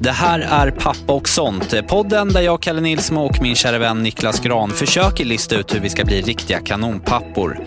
[0.00, 4.02] Det här är Pappa och sånt, podden där jag, Kalle Nilsmo och min kära vän
[4.02, 7.60] Niklas Gran försöker lista ut hur vi ska bli riktiga kanonpappor.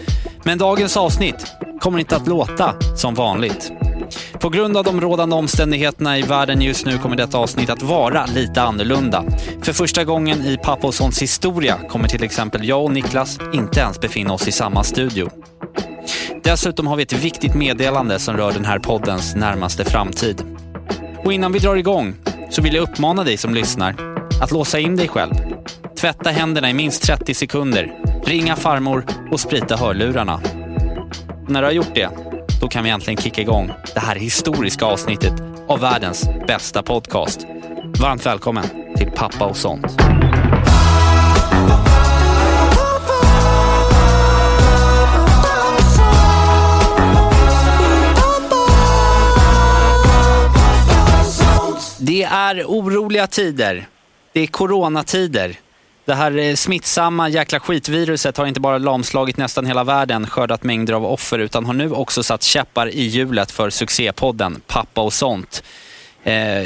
[0.44, 1.46] Men dagens avsnitt
[1.80, 3.72] kommer inte att låta som vanligt.
[4.40, 8.26] På grund av de rådande omständigheterna i världen just nu kommer detta avsnitt att vara
[8.26, 9.24] lite annorlunda.
[9.62, 13.80] För första gången i Pappa och sånts historia kommer till exempel jag och Niklas inte
[13.80, 15.30] ens befinna oss i samma studio.
[16.44, 20.61] Dessutom har vi ett viktigt meddelande som rör den här poddens närmaste framtid.
[21.26, 22.16] Och innan vi drar igång
[22.50, 23.96] så vill jag uppmana dig som lyssnar
[24.42, 25.34] att låsa in dig själv.
[26.00, 27.94] Tvätta händerna i minst 30 sekunder,
[28.26, 30.42] ringa farmor och sprita hörlurarna.
[31.48, 32.10] När du har gjort det,
[32.62, 35.34] då kan vi äntligen kicka igång det här historiska avsnittet
[35.68, 37.48] av världens bästa podcast.
[38.02, 38.66] Varmt välkommen
[38.98, 40.11] till Pappa och sånt.
[52.04, 53.88] Det är oroliga tider.
[54.34, 55.56] Det är coronatider.
[56.06, 60.94] Det här eh, smittsamma jäkla skitviruset har inte bara lamslagit nästan hela världen, skördat mängder
[60.94, 65.64] av offer, utan har nu också satt käppar i hjulet för succépodden Pappa och sånt.
[66.24, 66.66] Eh,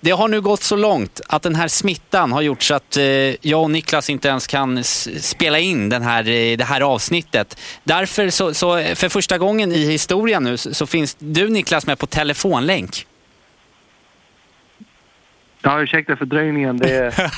[0.00, 3.04] det har nu gått så långt att den här smittan har gjort så att eh,
[3.46, 4.84] jag och Niklas inte ens kan
[5.20, 7.56] spela in den här, eh, det här avsnittet.
[7.84, 11.98] Därför så, så, för första gången i historien nu så, så finns du Niklas med
[11.98, 13.06] på telefonlänk.
[15.62, 16.76] Ja, ursäkta fördröjningen.
[16.76, 17.32] Det är...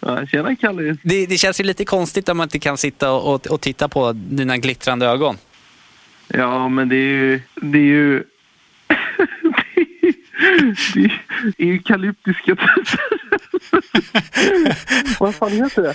[0.00, 0.96] ja, tjena Kalle.
[1.02, 4.12] Det, det, känns ju lite konstigt om man inte kan sitta och, och, titta på
[4.12, 5.36] dina glittrande ögon.
[6.28, 7.40] Ja, men det är ju...
[7.54, 8.24] Det är ju...
[10.94, 11.22] det är
[11.58, 12.56] eukalyptiska
[15.20, 15.94] Vad fan heter det?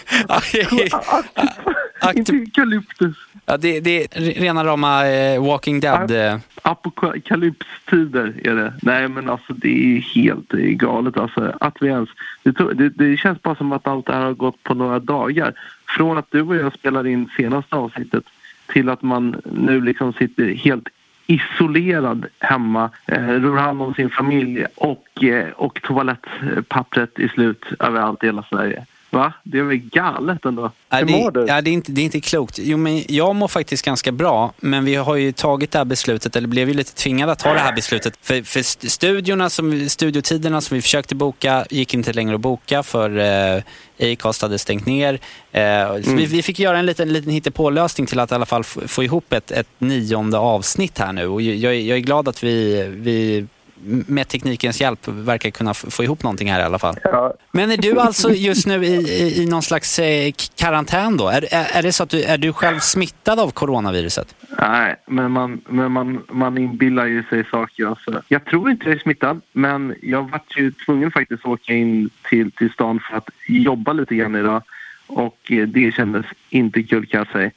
[2.19, 3.15] Inte eukalyptus.
[3.45, 6.11] Ja, det, det är rena rama eh, Walking Dead.
[6.11, 6.39] Eh.
[6.61, 8.73] Apokalypstider är det.
[8.81, 11.53] Nej men alltså det är helt är galet alltså.
[11.59, 12.09] Att vi ens,
[12.43, 15.53] det, det, det, känns bara som att allt det här har gått på några dagar.
[15.87, 18.23] Från att du och jag spelade in senaste avsnittet
[18.67, 20.87] till att man nu liksom sitter helt
[21.27, 28.23] isolerad hemma, eh, rör hand om sin familj och, eh, och toalettpappret är slut överallt
[28.23, 28.85] i hela Sverige.
[29.15, 29.33] Va?
[29.43, 30.71] Det är väl galet ändå?
[30.89, 31.45] Hur mår du?
[31.47, 32.59] Ja, det, är inte, det är inte klokt.
[32.61, 36.35] Jo, men jag mår faktiskt ganska bra, men vi har ju tagit det här beslutet,
[36.35, 38.17] eller blev ju lite tvingade att ta det här beslutet.
[38.21, 43.17] För, för studiorna som, studiotiderna som vi försökte boka gick inte längre att boka för
[43.17, 43.63] eh,
[44.11, 45.19] Acast hade stängt ner.
[45.51, 46.17] Eh, mm.
[46.17, 49.33] vi, vi, fick göra en liten, liten hittepålösning till att i alla fall få ihop
[49.33, 51.27] ett, ett nionde avsnitt här nu.
[51.27, 53.47] Och jag, jag är glad att vi, vi
[53.83, 56.95] med teknikens hjälp verkar kunna få ihop någonting här i alla fall.
[57.03, 57.33] Ja.
[57.51, 61.27] Men är du alltså just nu i, i, i någon slags eh, karantän då?
[61.27, 64.35] Är, är, är, det så att du, är du själv smittad av coronaviruset?
[64.59, 67.85] Nej, men man, men man, man inbillar ju sig saker.
[67.85, 68.21] Alltså.
[68.27, 72.09] Jag tror inte jag är smittad, men jag var ju tvungen faktiskt att åka in
[72.29, 74.63] till, till stan för att jobba lite grann idag.
[75.07, 77.51] Och eh, det kändes inte kul kan jag säga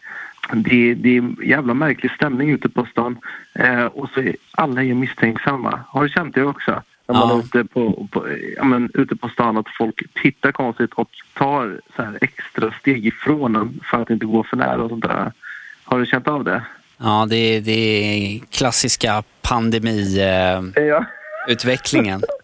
[0.53, 3.19] det, det är jävla märklig stämning ute på stan
[3.55, 5.81] eh, och så är alla är misstänksamma.
[5.89, 6.83] Har du känt det också?
[7.09, 7.35] När man ja.
[7.35, 11.81] är ute på, på, ja, men, ute på stan att folk tittar konstigt och tar
[11.97, 15.33] så här extra steg ifrån en för att inte gå för nära och sånt där.
[15.85, 16.63] Har du känt av det?
[16.99, 22.23] Ja, det är, det är klassiska pandemiutvecklingen.
[22.23, 22.38] Eh, ja.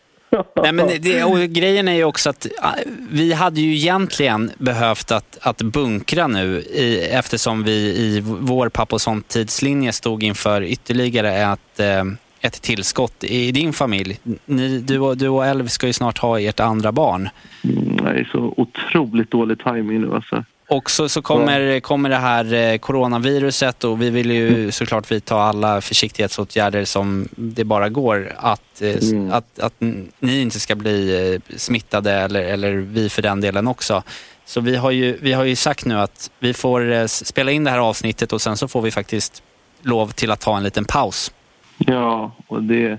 [0.62, 2.72] Nej, men det, och grejen är ju också att ah,
[3.10, 8.96] vi hade ju egentligen behövt att, att bunkra nu i, eftersom vi i vår pappa
[8.96, 12.04] och sånt tidslinje stod inför ytterligare ett, eh,
[12.40, 14.18] ett tillskott i din familj.
[14.44, 17.28] Ni, du, och, du och Elv ska ju snart ha ert andra barn.
[17.62, 20.44] Nej, det är så otroligt dålig timing nu alltså.
[20.74, 25.36] Och så, så kommer, kommer det här eh, coronaviruset och vi vill ju såklart vidta
[25.36, 28.32] alla försiktighetsåtgärder som det bara går.
[28.36, 29.32] Att, eh, mm.
[29.32, 29.74] att, att
[30.18, 34.02] ni inte ska bli eh, smittade eller, eller vi för den delen också.
[34.44, 37.70] Så vi har, ju, vi har ju sagt nu att vi får spela in det
[37.70, 39.42] här avsnittet och sen så får vi faktiskt
[39.82, 41.32] lov till att ta en liten paus.
[41.78, 42.98] Ja, och det,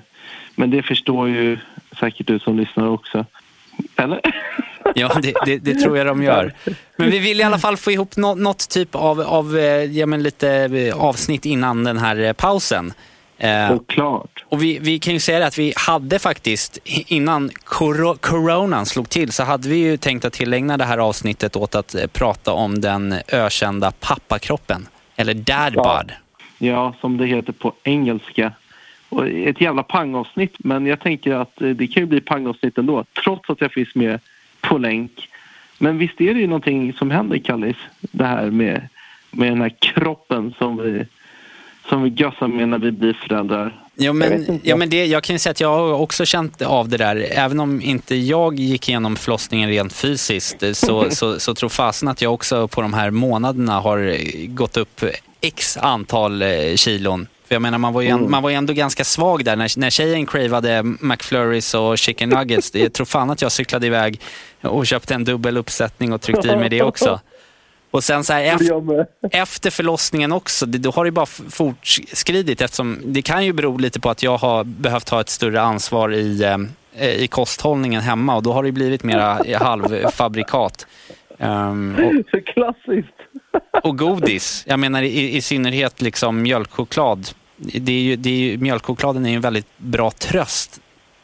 [0.55, 1.57] men det förstår ju
[1.99, 3.25] säkert du som lyssnar också.
[3.95, 4.21] Eller?
[4.95, 6.53] Ja, det, det, det, tror jag de gör.
[6.95, 10.05] Men vi vill i alla fall få ihop något, något typ av, av eh, ja,
[10.05, 12.93] men lite eh, avsnitt innan den här eh, pausen.
[13.71, 14.45] Och klart.
[14.49, 19.31] Och vi, vi kan ju säga att vi hade faktiskt, innan cor coronan slog till,
[19.31, 23.15] så hade vi ju tänkt att tillägna det här avsnittet åt att prata om den
[23.27, 24.87] ökända pappakroppen.
[25.15, 25.81] Eller dadbud.
[25.85, 26.03] Ja.
[26.57, 28.51] ja, som det heter på engelska.
[29.23, 33.61] Ett jävla pangavsnitt, men jag tänker att det kan ju bli pangavsnitt ändå, trots att
[33.61, 34.19] jag finns med
[34.61, 35.29] på länk.
[35.77, 38.87] Men visst är det ju någonting som händer, Kallis, det här med,
[39.31, 41.05] med den här kroppen som vi,
[41.89, 43.81] som vi gössar med när vi blir föräldrar.
[43.95, 46.89] Ja, men, ja, men det, jag kan ju säga att jag har också känt av
[46.89, 47.27] det där.
[47.31, 52.21] Även om inte jag gick igenom förlossningen rent fysiskt så, så, så tror fasen att
[52.21, 54.17] jag också på de här månaderna har
[54.47, 55.03] gått upp
[55.41, 58.31] x antal eh, kilon för jag menar, man var ju, mm.
[58.31, 62.75] man var ju ändå ganska svag där när, när tjejen cravade McFlurries och chicken nuggets.
[62.75, 64.21] Jag tror fan att jag cyklade iväg
[64.61, 67.19] och köpte en dubbel uppsättning och tryckte i mig det också.
[67.91, 72.99] Och sen så här, efter, efter förlossningen också, det, då har det bara fortskridit eftersom
[73.05, 76.43] det kan ju bero lite på att jag har behövt ha ett större ansvar i,
[76.95, 80.87] eh, i kosthållningen hemma och då har det blivit mera halvfabrikat.
[81.37, 83.15] Um, och, Klassiskt.
[83.83, 84.65] Och godis.
[84.67, 87.27] Jag menar i, i synnerhet liksom mjölkchoklad.
[87.57, 90.81] Det är ju, det är ju, mjölkchokladen är ju en väldigt bra tröst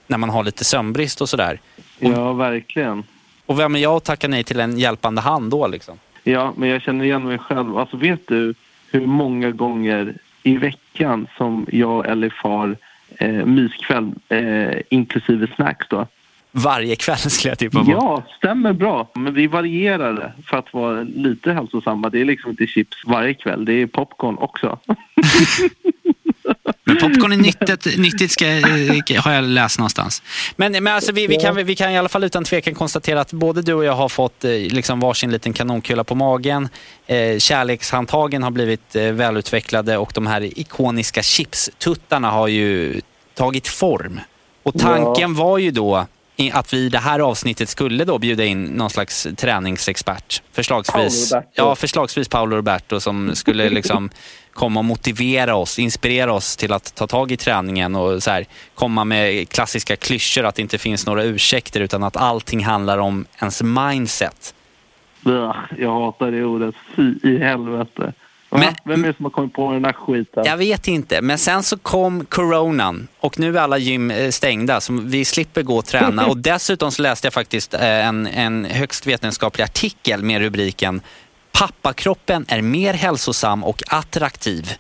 [0.08, 1.60] när man har lite sömnbrist och sådär.
[2.00, 3.04] Ja, verkligen.
[3.46, 6.00] Och vem är jag att tacka nej till en hjälpande hand då liksom?
[6.24, 7.78] Ja, men jag känner igen mig själv.
[7.78, 8.54] Alltså vet du
[8.92, 12.78] hur många gånger i veckan som jag eller far
[13.18, 16.08] eh, myskväll eh, inklusive snacks då
[16.52, 17.92] varje kväll skulle jag tippa på.
[17.92, 19.12] Ja, stämmer bra.
[19.14, 22.10] Men vi varierar det för att vara lite hälsosamma.
[22.10, 24.80] Det är liksom inte chips varje kväll, det är popcorn också.
[26.84, 30.24] Men popcorn är nyttigt, nyttigt ska, eh, har jag läst någonstans.
[30.56, 33.34] Men, men alltså vi, vi, kan, vi kan i alla fall utan tvekan konstatera att
[33.34, 36.70] både du och jag har fått eh, liksom varsin liten kanonkula på magen.
[37.08, 43.02] Eh, kärlekshandtagen har blivit välutvecklade och de här ikoniska chipstuttarna har ju
[43.34, 44.20] tagit form.
[44.64, 45.44] Och tanken ja.
[45.44, 46.08] var ju då
[46.50, 50.42] att vi i det här avsnittet skulle då bjuda in någon slags träningsexpert.
[50.52, 54.10] Förslagsvis, Paolo ja, förslagsvis Paolo Roberto som skulle liksom
[54.54, 58.46] komma och motivera oss, inspirera oss till att ta tag i träningen och så här,
[58.76, 63.26] komma med klassiska klyschor att det inte finns några ursäkter utan att allting handlar om
[63.40, 64.54] ens mindset.
[65.78, 66.76] Jag hatar det ordet.
[66.96, 68.14] Fy i helvete.
[68.52, 70.44] Men, Vem är det som har kommit på den här skiten?
[70.46, 74.82] Jag vet inte, men sen så kom coronan och nu är alla gym eh, stängda
[74.82, 76.26] så vi slipper gå och träna.
[76.26, 81.02] Och dessutom så läste jag faktiskt eh, en, en högst vetenskaplig artikel med rubriken
[81.52, 84.72] Pappakroppen är mer hälsosam och attraktiv.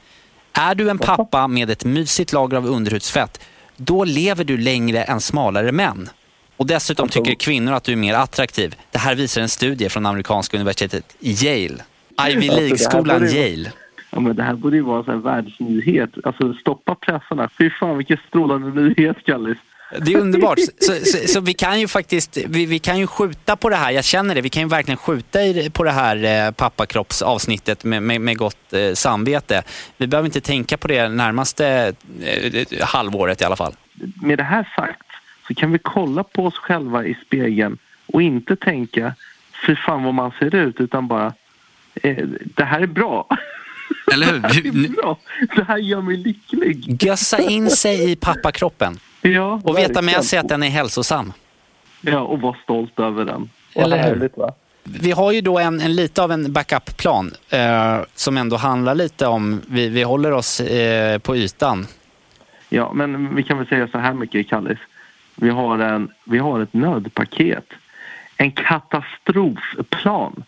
[0.54, 3.40] Är du en pappa med ett mysigt lager av underhudsfett,
[3.78, 6.10] då lever du längre än smalare män.
[6.58, 8.76] Och dessutom tycker kvinnor att du är mer attraktiv.
[8.92, 11.84] Det här visar en studie från amerikanska universitetet Yale.
[12.30, 13.72] Ivy League-skolan Yale.
[14.12, 16.10] Ja, men det här borde ju vara en världsnyhet.
[16.24, 17.50] Alltså stoppa pressarna.
[17.58, 19.58] Fy fan vilken strålande nyhet, Kallis.
[20.00, 20.60] Det är underbart.
[20.60, 23.92] Så, så, så, vi kan ju faktiskt vi, vi, kan ju skjuta på det här,
[23.92, 25.40] jag känner det, vi kan ju verkligen skjuta
[25.74, 29.64] på det här eh, pappakroppsavsnittet med, med, med gott eh, samvete.
[29.98, 33.74] Vi behöver inte tänka på det närmaste eh, halvåret i alla fall.
[34.22, 35.08] Med det här sagt
[35.48, 39.14] så kan vi kolla på oss själva i spegeln och inte tänka
[39.66, 41.34] fy fan vad man ser ut utan bara
[42.56, 43.28] det här är bra.
[44.14, 44.40] Eller hur?
[44.42, 45.18] Det här, är bra.
[45.56, 47.04] det här gör mig lycklig.
[47.04, 49.00] Gössa in sig i pappakroppen.
[49.22, 51.34] Ja, och veta med sig att den är hälsosam.
[52.02, 53.50] Ja, och vara stolt över den.
[53.74, 54.04] Eller hur?
[54.04, 54.54] Härligt, va?
[54.84, 59.28] Vi har ju då en, en lite av en backup-plan eh, som ändå handlar lite
[59.28, 61.88] om, vi, vi håller oss eh, på ytan.
[62.70, 64.80] Ja, men vi kan väl säga så här mycket, Kallis.
[65.36, 67.66] Vi har, en, vi har ett nödpaket.
[68.38, 70.44] En katastrofplan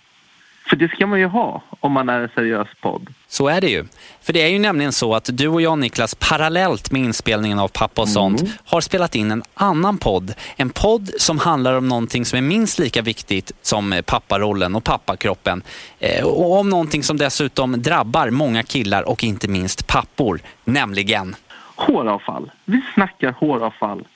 [0.74, 3.14] För det ska man ju ha om man är en seriös podd.
[3.28, 3.86] Så är det ju.
[4.22, 7.68] För det är ju nämligen så att du och jag Niklas parallellt med inspelningen av
[7.68, 8.54] Pappa och sånt Mm.
[8.66, 10.34] har spelat in en annan podd.
[10.56, 14.84] En podd som handlar om någonting som är minst lika viktigt som eh, papparollen och
[14.84, 15.62] pappakroppen.
[16.00, 20.40] Eh, och om någonting som dessutom drabbar många killar och inte minst pappor.
[20.64, 21.36] Nämligen
[21.76, 22.52] Håravfall.
[22.66, 24.08] Vi snackar håravfall.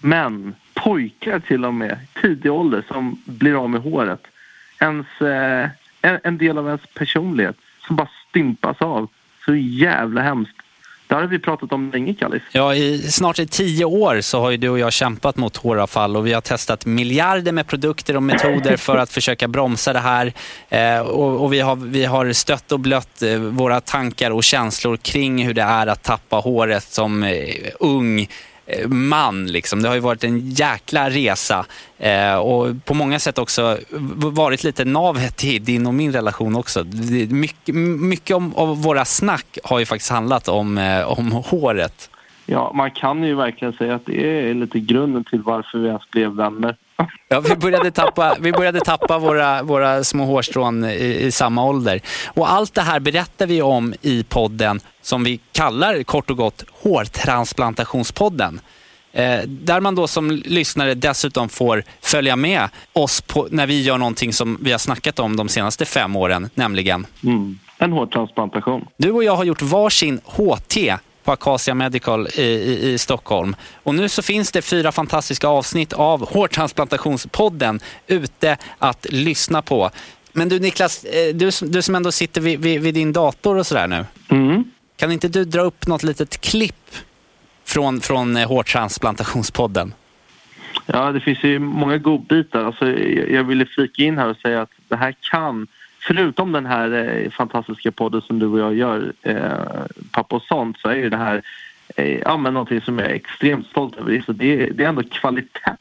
[0.00, 4.20] Men pojkar till och med, tidig ålder, som blir av med håret.
[4.80, 5.68] Ens, eh,
[6.04, 7.56] en, en del av ens personlighet
[7.86, 9.08] som bara stympas av.
[9.44, 10.56] Så jävla hemskt.
[11.06, 12.42] Det har vi pratat om länge, Kallis.
[12.52, 16.16] Ja, i snart i tio år så har ju du och jag kämpat mot håravfall
[16.16, 20.32] och vi har testat miljarder med produkter och metoder för att försöka bromsa det här.
[20.68, 24.96] Eh, och och vi, har, vi har stött och blött eh, våra tankar och känslor
[24.96, 27.32] kring hur det är att tappa håret som eh,
[27.80, 28.28] ung
[28.66, 29.46] Eh, man.
[29.46, 29.82] Liksom.
[29.82, 31.66] Det har ju varit en jäkla resa
[31.98, 33.78] eh, och på många sätt också
[34.16, 36.84] varit lite navet i din och min relation också.
[37.30, 42.10] Mycket, mycket om, av våra snack har ju faktiskt handlat om, eh, om håret.
[42.46, 46.10] Ja, man kan ju verkligen säga att det är lite grunden till varför vi ens
[46.10, 46.76] blev vänner.
[47.28, 52.00] Ja, vi började tappa, vi började tappa våra, våra små hårstrån i, i samma ålder.
[52.26, 56.64] Och allt det här berättar vi om i podden som vi kallar kort och gott
[56.82, 58.60] Hårtransplantationspodden.
[59.12, 63.98] Eh, där man då som lyssnare dessutom får följa med oss på, när vi gör
[63.98, 67.58] någonting som vi har snackat om de senaste fem åren, nämligen Mm.
[67.78, 68.86] En hårtransplantation.
[68.96, 73.56] du och jag har gjort varsin HT på Acacia Medical i, i, i Stockholm.
[73.82, 79.90] Och nu så finns det fyra fantastiska avsnitt av Hårtransplantationspodden ute att lyssna på.
[80.32, 83.66] Men du Niklas, eh, du, du som ändå sitter vid, vid, vid din dator och
[83.66, 84.06] sådär nu.
[84.28, 84.64] Mm.
[84.96, 86.90] Kan inte du dra upp något litet klipp
[87.64, 89.94] från, från eh, Hårtransplantationspodden?
[90.86, 92.64] Ja, det finns ju många godbitar.
[92.64, 95.66] Alltså, jag jag ville flika in här och säga att det här kan,
[96.06, 100.78] förutom den här eh, fantastiska podden som du och jag gör, eh, Pappa och sånt,
[100.78, 101.42] så är ju det här
[101.96, 104.22] eh, ja, men någonting som jag är extremt stolt över.
[104.26, 105.76] Så det, det är ändå kvalitet.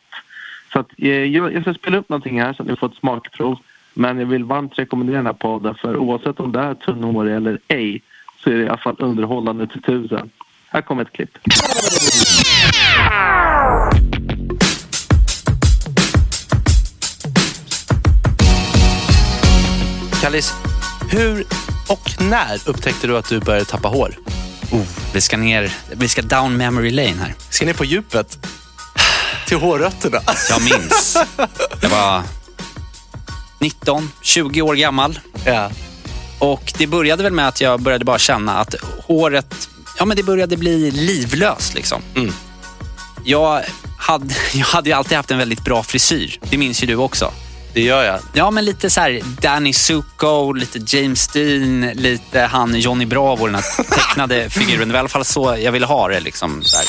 [0.73, 2.95] Så att, eh, jag, jag ska spela upp någonting här så att ni får ett
[2.95, 3.57] smakprov.
[3.93, 7.59] Men jag vill varmt rekommendera den här podden för oavsett om det är tunnhårig eller
[7.67, 8.01] ej
[8.43, 10.29] så är det i alla fall underhållande till tusen.
[10.67, 11.37] Här kommer ett klipp.
[20.23, 20.53] Kallis,
[21.09, 21.45] hur
[21.87, 24.17] och när upptäckte du att du började tappa hår?
[24.71, 24.81] Oh,
[25.13, 27.35] vi ska ner, vi ska down memory lane här.
[27.49, 28.47] Ska ni på djupet?
[29.47, 30.19] Till hårrötterna?
[30.49, 31.17] Jag minns.
[31.81, 32.23] Jag var
[33.59, 35.19] 19, 20 år gammal.
[35.45, 35.71] Ja.
[36.39, 38.75] Och det började väl med att jag började bara känna att
[39.07, 42.01] håret, ja men det började bli livlöst liksom.
[42.15, 42.33] Mm.
[43.23, 43.61] Jag
[43.97, 46.39] hade, jag hade ju alltid haft en väldigt bra frisyr.
[46.49, 47.33] Det minns ju du också.
[47.73, 48.19] Det gör jag.
[48.33, 53.55] Ja, men lite så här Danny Zuko, lite James Dean, lite han Johnny Bravo, den
[53.55, 54.87] här tecknade figuren.
[54.87, 56.19] Det var i alla fall så jag ville ha det.
[56.19, 56.85] Liksom, så här.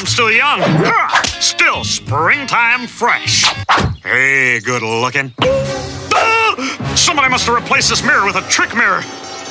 [0.00, 0.86] I'm still young.
[1.40, 3.54] Still springtime fresh.
[4.04, 5.34] Hey, good looking.
[6.94, 9.04] Somebody must have replaced this mirror with a trick mirror.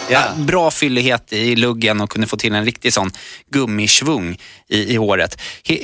[0.10, 0.22] Ja.
[0.38, 3.12] Bra fyllighet i luggen och kunde få till en riktig sån
[3.52, 4.38] gummisvung
[4.70, 5.42] i, i håret.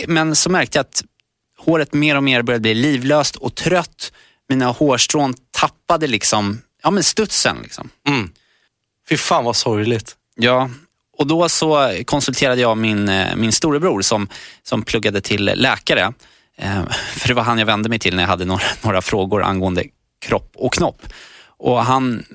[0.07, 1.03] Men så märkte jag att
[1.59, 4.11] håret mer och mer började bli livlöst och trött.
[4.49, 7.89] Mina hårstrån tappade liksom, ja men studsen liksom.
[9.09, 10.15] Fy fan vad sorgligt.
[10.35, 10.69] Ja,
[11.17, 14.29] och då så konsulterade jag min, eh, min storebror som,
[14.63, 16.13] som pluggade till läkare.
[16.57, 16.81] Eh,
[17.15, 19.83] För det var han jag vände mig till när jag hade några, några frågor angående
[20.25, 21.01] kropp och knopp.
[21.59, 22.25] Och han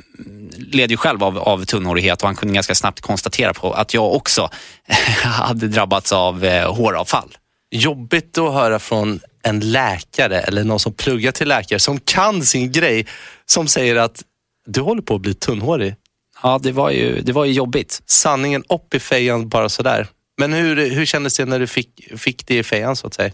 [0.57, 4.15] led ju själv av, av tunnhårighet och han kunde ganska snabbt konstatera på att jag
[4.15, 4.51] också
[5.23, 7.37] hade drabbats av eh, håravfall.
[7.75, 12.73] Jobbigt att höra från en läkare eller någon som pluggar till läkare som kan sin
[12.73, 13.07] grej
[13.47, 14.23] som säger att
[14.67, 15.95] du håller på att bli tunnhårig.
[16.43, 18.03] Ja, det var ju, det var ju jobbigt.
[18.07, 20.07] Sanningen upp i fejan bara sådär.
[20.39, 23.33] Men hur, hur kändes det när du fick, fick det i fejan så att säga?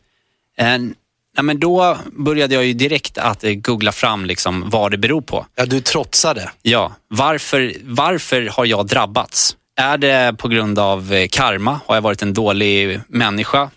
[0.59, 4.99] Eh, nej, men då började jag ju direkt att eh, googla fram liksom vad det
[4.99, 5.47] beror på.
[5.55, 6.51] Ja, du trotsade.
[6.63, 9.57] Ja, varför, varför har jag drabbats?
[9.77, 11.81] Är det på grund av eh, karma?
[11.87, 13.71] Har jag varit en dålig människa?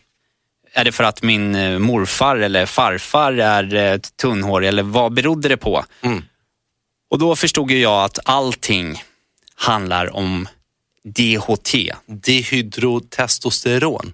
[0.73, 5.49] Är det för att min eh, morfar eller farfar är eh, tunnhårig eller vad berodde
[5.49, 5.85] det på?
[6.01, 6.23] Mm.
[7.09, 9.03] Och då förstod ju jag att allting
[9.55, 10.47] handlar om
[11.03, 11.75] DHT.
[12.05, 14.13] Dehydrotestosteron.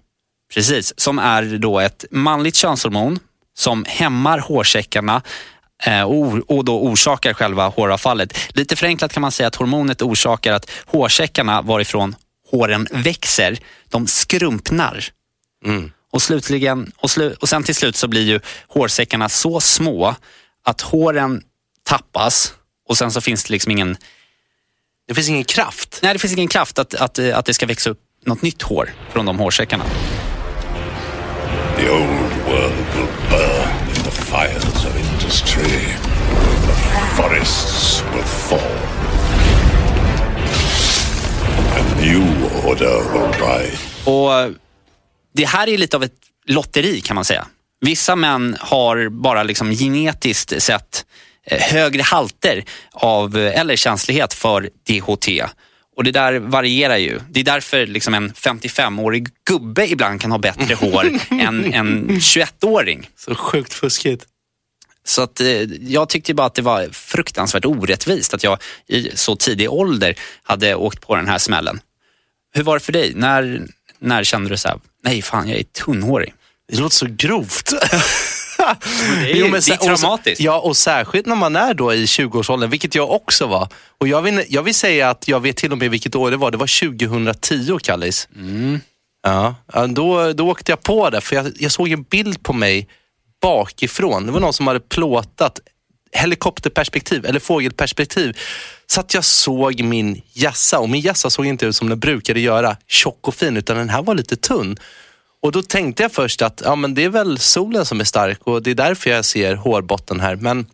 [0.54, 3.20] Precis, som är då ett manligt könshormon
[3.58, 5.22] som hämmar hårsäckarna
[5.84, 8.38] eh, och, och då orsakar själva håravfallet.
[8.50, 12.16] Lite förenklat kan man säga att hormonet orsakar att hårsäckarna varifrån
[12.52, 13.58] håren växer,
[13.90, 15.06] de skrumpnar.
[15.66, 15.92] Mm.
[16.18, 20.16] Och, slutligen, och, slu, och sen till slut så blir ju hårsäckarna så små
[20.66, 21.42] att håren
[21.84, 22.54] tappas
[22.90, 23.98] Och sen så finns det liksom ingen,
[25.08, 26.00] Det finns ingen kraft.
[26.02, 28.90] nej det finns ingen kraft att, att, att det ska växa upp något nytt hår
[29.14, 29.84] från de hårsäckarna.
[31.78, 35.80] The old world will burn in the fires of industry.
[36.68, 38.78] The forests will fall.
[41.78, 42.22] A new
[42.66, 44.10] order will rise.
[44.10, 44.67] Och
[45.38, 46.14] det här är lite av ett
[46.46, 47.48] lotteri kan man säga.
[47.82, 51.06] Vissa män har bara liksom genetiskt sett
[51.46, 55.28] eh, högre halter av, eh, eller känslighet för DHT.
[55.96, 57.20] Och det där varierar ju.
[57.30, 63.10] Det är därför liksom en 55-årig gubbe ibland kan ha bättre hår än en 21-åring.
[63.18, 64.26] Så sjukt fuskigt.
[65.06, 69.36] Så att, eh, jag tyckte bara att det var fruktansvärt orättvist att jag i så
[69.36, 71.80] tidig ålder hade åkt på den här smällen.
[72.54, 73.14] Hur var det för dig?
[73.16, 73.68] När,
[74.00, 76.34] när kände du så här, nej fan jag är tunnhårig?
[76.72, 77.74] Det låter så grovt.
[79.22, 80.40] Det är, Jo, men det är sä- och- traumatiskt.
[80.42, 83.68] Ja, och särskilt när man är då i 20-årsåldern, vilket jag också var.
[83.98, 86.38] Och jag vill, jag vill säga att jag vet till och med vilket år det
[86.38, 86.52] var.
[86.52, 88.28] Det var 2010, Kallis.
[89.24, 92.54] Ja, ja, då, då åkte jag på det, för jag, jag såg en bild på
[92.54, 92.88] mig
[93.42, 94.26] bakifrån.
[94.26, 95.60] Det var någon som hade plåtat
[96.18, 98.38] helikopterperspektiv, eller fågelperspektiv.
[98.88, 102.40] Så att jag såg min jassa och min jassa såg inte ut som den brukade
[102.40, 104.78] göra, tjock och fin, utan den här var lite tunn.
[105.44, 108.40] Och då tänkte jag först att ja, men det är väl solen som är stark
[108.44, 110.36] och det är därför jag ser hårbotten här.
[110.36, 110.66] Men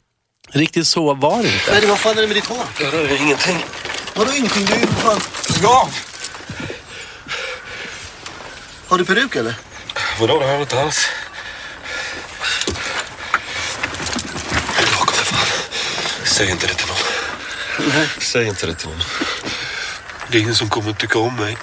[0.52, 1.72] riktigt så var det inte.
[1.72, 2.66] Nej, vad fan är det med ditt hår?
[2.82, 3.58] Jag rör ingenting.
[4.16, 4.66] Vadå ingenting?
[4.66, 5.20] Du är ju fan...
[5.56, 5.90] Lägg av!
[8.88, 9.56] Har du peruk eller?
[10.20, 11.08] Vadå, det har jag inte alls.
[14.92, 15.48] Jakob, för fan.
[16.34, 17.90] Säg inte det till någon.
[17.94, 18.08] Nej.
[18.20, 19.00] Säg inte det till någon.
[20.32, 21.58] Det är ingen som kommer tycka om mig.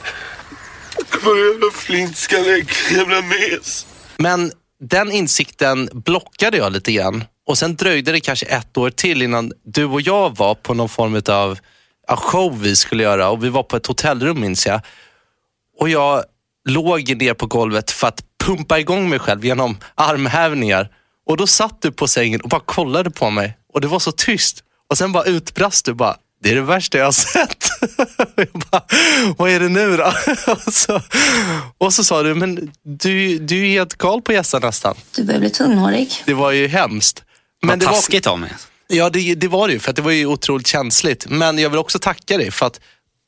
[1.25, 3.87] Vad jävla flintskallig, jävla mes.
[4.17, 7.25] Men den insikten blockade jag lite grann.
[7.47, 10.89] Och sen dröjde det kanske ett år till innan du och jag var på någon
[10.89, 11.59] form av
[12.09, 13.29] show vi skulle göra.
[13.29, 14.81] Och vi var på ett hotellrum minns jag.
[15.79, 16.25] Och jag
[16.69, 20.89] låg ner på golvet för att pumpa igång mig själv genom armhävningar.
[21.27, 23.57] Och då satt du på sängen och bara kollade på mig.
[23.73, 24.65] Och det var så tyst.
[24.91, 27.65] Och sen bara utbrast du bara, det är det värsta jag har sett.
[28.37, 28.83] jag bara,
[29.39, 30.13] vad är det nu då?
[30.53, 31.03] och, så,
[31.79, 34.95] och så sa du, men du, du är helt gal på gässan nästan.
[35.15, 36.23] Du börjar bli tunnhårig.
[36.27, 37.23] Det var ju hemskt.
[37.63, 38.53] Vad det var, taskigt av mig.
[38.89, 41.27] Ja, det, det var det ju, för att det var ju otroligt känsligt.
[41.29, 42.81] Men jag vill också tacka dig, för att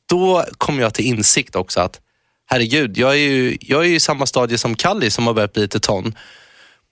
[0.09, 1.99] då kom jag till insikt också att
[2.45, 5.53] herregud, jag är ju, jag är ju i samma stadie som Kalli som har börjat
[5.53, 6.15] bli lite ton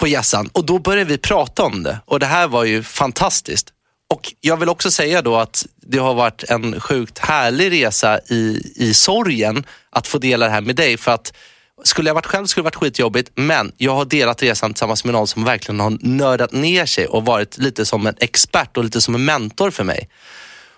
[0.02, 0.50] på gässan.
[0.54, 3.68] Och då började vi prata om det och det här var ju fantastiskt.
[4.10, 8.74] Och jag vill också säga då att det har varit en sjukt härlig resa i,
[8.76, 10.98] i sorgen att få dela det här med dig.
[10.98, 11.34] För att
[11.84, 15.14] skulle jag varit själv skulle det varit skitjobbigt, men jag har delat resan tillsammans med
[15.14, 19.02] någon som verkligen har nördat ner sig och varit lite som en expert och lite
[19.02, 20.10] som en mentor för mig.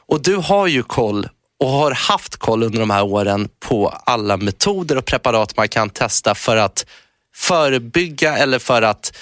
[0.07, 1.27] Och du har ju koll
[1.59, 5.89] och har haft koll under de här åren på alla metoder och preparat man kan
[5.89, 6.85] testa för att
[7.35, 9.17] förebygga eller för att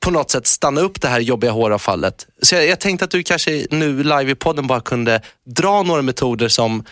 [0.00, 2.26] på något sätt stanna upp det här jobbiga håravfallet.
[2.42, 6.02] Så jag, jag tänkte att du kanske nu live i podden bara kunde dra några
[6.02, 6.84] metoder som,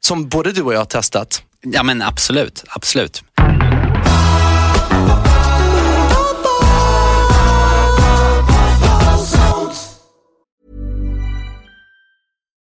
[0.00, 1.42] som både du och jag har testat.
[1.60, 3.22] Ja men absolut, absolut.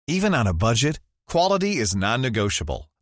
[0.10, 1.00] Even on a budget,
[1.32, 2.87] quality is non-negotiable.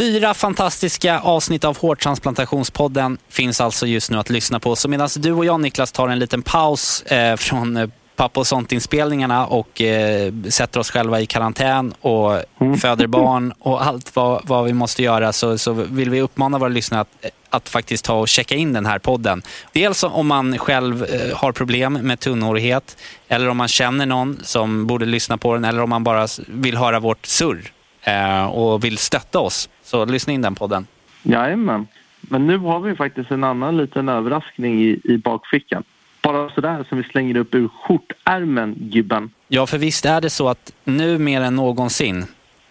[0.00, 4.76] Fyra fantastiska avsnitt av Hårtransplantationspodden finns alltså just nu att lyssna på.
[4.76, 8.46] Så medan du och jag Niklas tar en liten paus eh, från eh, Pappa och
[8.46, 12.42] sånt-inspelningarna och eh, sätter oss själva i karantän och
[12.80, 16.68] föder barn och allt vad, vad vi måste göra så, så vill vi uppmana våra
[16.68, 19.42] lyssnare att, att faktiskt ta och checka in den här podden.
[19.72, 22.96] Dels om man själv eh, har problem med tunnhårighet
[23.28, 26.76] eller om man känner någon som borde lyssna på den eller om man bara vill
[26.76, 29.68] höra vårt surr eh, och vill stötta oss.
[29.90, 30.86] Så lyssna in den podden.
[31.22, 31.86] Jajamän.
[32.20, 35.82] Men nu har vi faktiskt en annan liten överraskning i, i bakfickan.
[36.22, 39.30] Bara sådär som vi slänger upp ur skjortärmen, gubben.
[39.48, 42.24] Ja, för visst är det så att nu mer än någonsin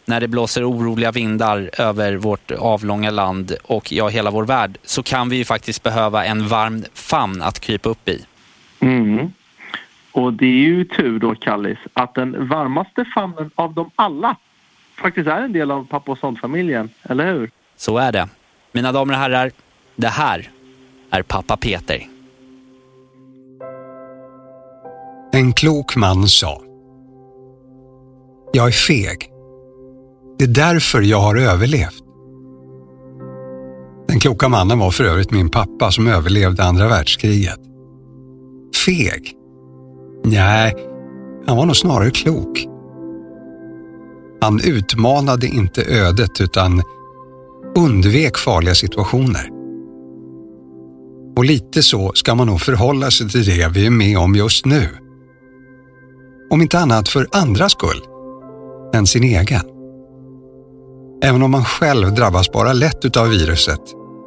[0.06, 5.04] när det blåser oroliga vindar över vårt avlånga land och ja, hela vår värld så
[5.04, 8.26] kan vi ju faktiskt behöva en varm famn att krypa upp i.
[8.80, 9.34] Mm.
[10.12, 14.36] Och det är ju tur då, Kallis, att den varmaste famnen av dem alla
[15.00, 17.52] faktiskt är en del av pappa och sånt-familjen, eller hur?
[17.78, 18.30] Så är det.
[18.72, 19.52] Mina damer och herrar,
[19.96, 20.52] det här
[21.12, 22.08] är pappa Peter.
[25.32, 26.62] En klok man sa.
[28.54, 29.30] Jag är feg.
[30.38, 32.04] Det är därför jag har överlevt.
[34.08, 37.60] Den kloka mannen var för övrigt min pappa som överlevde andra världskriget.
[38.86, 39.34] Feg?
[40.24, 40.76] Nej,
[41.48, 42.66] han var nog snarare klok.
[44.42, 46.82] Han utmanade inte ödet utan
[47.76, 49.50] undvek farliga situationer.
[51.38, 54.66] Och lite så ska man nog förhålla sig till det vi är med om just
[54.66, 54.88] nu.
[56.50, 58.02] Om inte annat för andras skull
[58.94, 59.62] än sin egen.
[61.24, 63.82] Även om man själv drabbas bara lätt utav viruset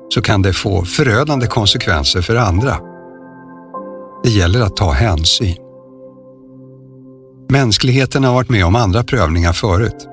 [0.09, 2.77] så kan det få förödande konsekvenser för andra.
[4.25, 5.62] Det gäller att ta hänsyn.
[7.53, 10.09] Mänskligheten har varit med om andra prövningar förut.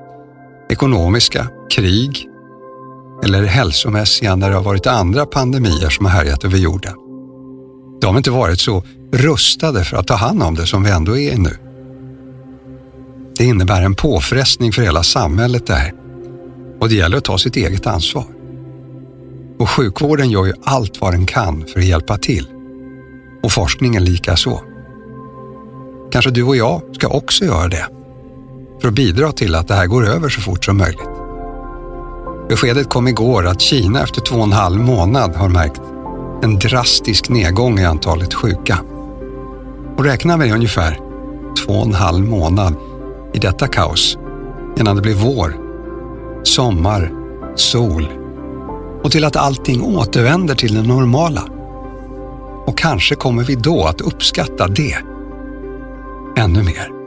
[0.70, 2.28] Ekonomiska, krig
[3.24, 6.94] eller hälsomässiga när det har varit andra pandemier som har härjat över jorden.
[8.00, 11.18] De har inte varit så rustade för att ta hand om det som vi ändå
[11.18, 11.56] är nu.
[13.36, 15.92] Det innebär en påfrestning för hela samhället det här
[16.80, 18.26] och det gäller att ta sitt eget ansvar.
[19.58, 22.46] Och sjukvården gör ju allt vad den kan för att hjälpa till.
[23.42, 24.69] Och forskningen lika så.
[26.10, 27.86] Kanske du och jag ska också göra det.
[28.80, 31.08] För att bidra till att det här går över så fort som möjligt.
[32.48, 35.80] Beskedet kom igår att Kina efter två och en halv månad har märkt
[36.42, 38.78] en drastisk nedgång i antalet sjuka.
[39.96, 40.98] Och räknar vi ungefär
[41.64, 42.74] två och en halv månad
[43.32, 44.18] i detta kaos
[44.78, 45.56] innan det blir vår,
[46.42, 47.12] sommar,
[47.56, 48.08] sol
[49.02, 51.42] och till att allting återvänder till det normala.
[52.66, 54.96] Och kanske kommer vi då att uppskatta det
[56.40, 57.00] ännu mer.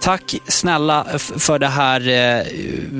[0.00, 2.46] Tack snälla för det här eh,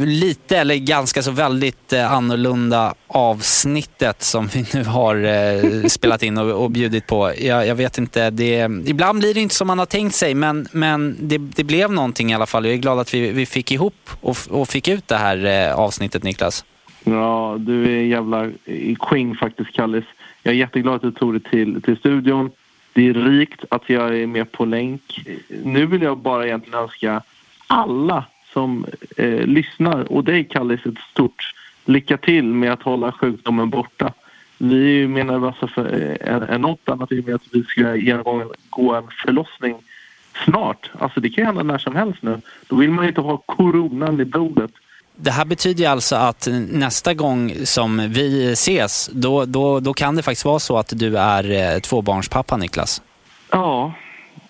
[0.07, 6.39] lite eller ganska så väldigt eh, annorlunda avsnittet som vi nu har eh, spelat in
[6.39, 7.33] och, och bjudit på.
[7.39, 10.69] Jag, jag, vet inte, det, ibland blir det inte som man har tänkt sig men,
[10.73, 12.65] men det, det blev någonting i alla fall.
[12.65, 16.23] Jag är glad att vi, vi fick ihop och, och fick ut det här avsnittet
[16.23, 16.65] Niklas.
[17.05, 18.51] Ja, du är en jävla
[19.01, 20.05] queen faktiskt Kallis.
[20.43, 22.51] Jag är jätteglad att du tog det till, till studion.
[22.93, 25.25] Det är rikt att jag är med på länk.
[25.49, 27.23] Nu vill jag bara egentligen önska
[27.67, 33.71] alla som eh, lyssnar och dig Kallis ett stort lycka till med att hålla sjukdomen
[33.71, 34.13] borta.
[34.59, 37.49] Vi är mer nervösa alltså för eh, än, än något annat i och med att
[37.53, 39.77] vi ska genomgå en förlossning
[40.45, 40.91] snart.
[40.99, 42.41] Alltså det kan hända när som helst nu.
[42.69, 44.71] Då vill man ju inte ha coronan i blodet.
[45.23, 50.23] Det här betyder alltså att nästa gång som vi ses, då, då, då kan det
[50.23, 53.03] faktiskt vara så att du är eh, tvåbarnspappa, Niklas.
[53.51, 53.93] Ja,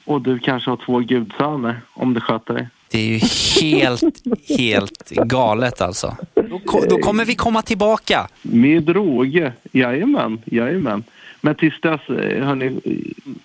[0.05, 2.69] och du kanske har två gudsöner om du sköter dig.
[2.91, 3.21] Det är ju
[3.61, 4.03] helt,
[4.59, 6.17] helt galet alltså.
[6.35, 8.29] Då, då kommer vi komma tillbaka.
[8.43, 9.53] Med råge.
[9.73, 11.05] Jajamän, jajamän.
[11.41, 12.81] Men tills dess, eh, hörni,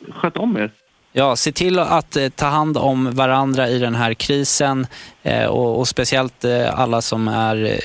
[0.10, 0.72] sköt om er.
[1.18, 4.88] Ja, se till att eh, ta hand om varandra i den här krisen
[5.24, 7.80] eh, och, och, speciellt eh, alla som är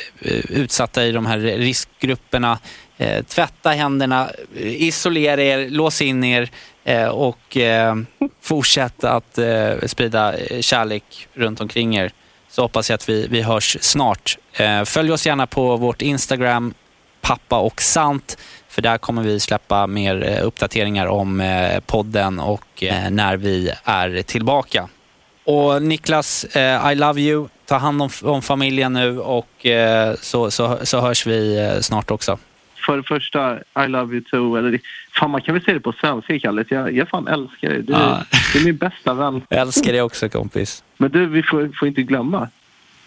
[0.49, 2.59] utsatta i de här riskgrupperna.
[3.27, 6.51] Tvätta händerna, isolera er, lås in er
[7.13, 7.57] och
[8.43, 9.39] fortsätt att
[9.87, 12.13] sprida kärlek runt omkring er.
[12.51, 14.39] Så hoppas jag att vi, vi hörs snart.
[14.85, 16.75] följ oss gärna på vårt Instagram,
[17.21, 18.39] pappa och sant.
[18.71, 23.71] För där kommer vi släppa mer eh, uppdateringar om eh, podden och eh, när vi
[23.85, 24.89] är tillbaka.
[25.45, 26.47] Och Niklas,
[26.93, 27.49] I love you.
[27.65, 29.67] Ta hand om, om familjen nu och
[30.21, 32.39] så, så, så hörs vi snart också.
[32.87, 34.57] För det första, I love you too.
[34.57, 34.81] Eller,
[35.15, 36.65] fan, man kan väl säga det på svenska, Kalle.
[36.69, 37.83] Jag, jag fan älskar dig.
[37.83, 38.25] Du, ja.
[38.53, 39.43] du är min bästa vän.
[39.49, 40.85] Jag älskar dig också, kompis.
[40.97, 42.49] Men du, vi får, får inte glömma.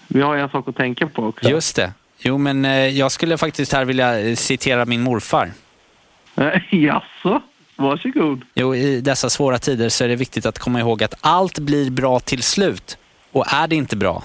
[0.07, 1.49] Vi har en sak att tänka på också.
[1.49, 1.93] Just det.
[2.25, 2.63] Jo, men
[2.95, 5.51] jag skulle faktiskt här vilja citera min morfar.
[6.69, 7.41] Jaså?
[7.75, 8.41] Varsågod.
[8.53, 11.91] Jo, i dessa svåra tider så är det viktigt att komma ihåg att allt blir
[11.91, 12.97] bra till slut.
[13.31, 14.23] Och är det inte bra,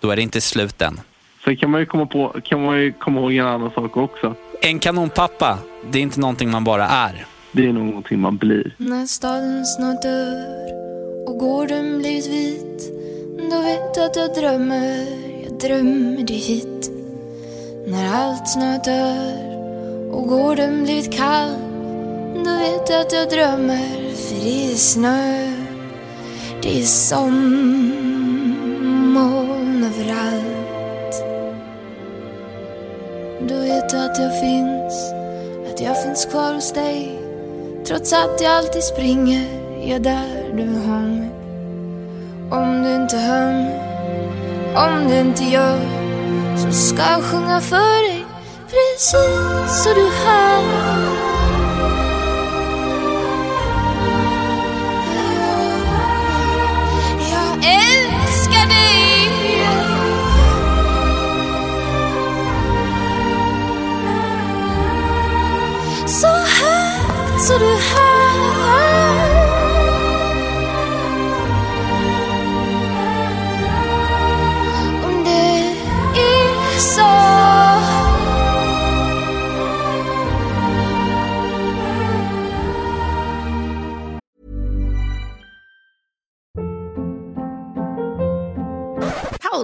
[0.00, 1.00] då är det inte slut än.
[1.44, 4.34] Sen kan man ju komma, på, kan man ju komma ihåg en annan sak också.
[4.62, 5.58] En kanonpappa,
[5.90, 7.26] det är inte någonting man bara är.
[7.52, 8.74] Det är någonting man blir.
[8.76, 10.46] När staden snart dör
[11.28, 12.92] och gården blivit vit
[13.50, 15.06] då vet du att jag drömmer,
[15.44, 16.99] jag drömmer dig hit.
[17.86, 19.56] När allt snö dör
[20.12, 21.50] och gården blivit kall
[22.34, 25.52] Då vet jag att jag drömmer för det är snö
[26.62, 27.84] Det är sommoln
[29.84, 31.24] överallt.
[33.48, 35.12] Då vet du att jag finns
[35.72, 37.18] Att jag finns kvar hos dig.
[37.86, 39.46] Trots att jag alltid springer
[39.80, 41.30] Jag är där du har mig.
[42.50, 43.80] Om du inte hör mig
[44.76, 45.99] Om du inte gör
[46.56, 48.26] så ska jag sjunga för dig
[48.70, 50.64] precis så du hör.
[57.30, 59.30] Jag älskar dig.
[66.06, 68.19] Så högt så du hör.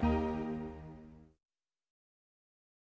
[0.00, 0.37] Thank you